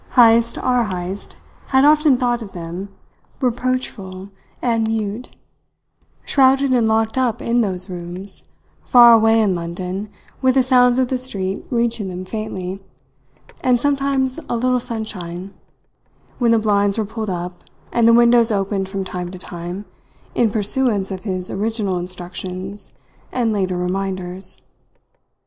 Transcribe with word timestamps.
Heyst, 0.15 0.57
our 0.57 0.85
Heyst, 0.85 1.37
had 1.67 1.85
often 1.85 2.17
thought 2.17 2.41
of 2.41 2.53
them, 2.53 2.89
reproachful 3.39 4.31
and 4.59 4.87
mute, 4.87 5.35
shrouded 6.25 6.71
and 6.73 6.87
locked 6.87 7.19
up 7.19 7.39
in 7.39 7.61
those 7.61 7.87
rooms, 7.87 8.49
far 8.83 9.13
away 9.13 9.39
in 9.39 9.53
London 9.53 10.09
with 10.41 10.55
the 10.55 10.63
sounds 10.63 10.97
of 10.97 11.09
the 11.09 11.19
street 11.19 11.63
reaching 11.69 12.09
them 12.09 12.25
faintly, 12.25 12.83
and 13.63 13.79
sometimes 13.79 14.39
a 14.49 14.55
little 14.55 14.79
sunshine, 14.79 15.53
when 16.39 16.49
the 16.49 16.57
blinds 16.57 16.97
were 16.97 17.05
pulled 17.05 17.29
up 17.29 17.63
and 17.91 18.07
the 18.07 18.13
windows 18.13 18.49
opened 18.49 18.89
from 18.89 19.03
time 19.05 19.29
to 19.29 19.37
time 19.37 19.85
in 20.33 20.49
pursuance 20.49 21.11
of 21.11 21.25
his 21.25 21.51
original 21.51 21.99
instructions 21.99 22.95
and 23.31 23.53
later 23.53 23.77
reminders. 23.77 24.63